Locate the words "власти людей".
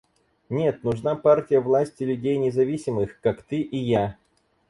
1.59-2.37